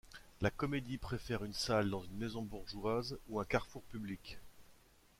[0.41, 4.39] La comédie préfère une salle dans une maison bourgeoise ou un carrefour public.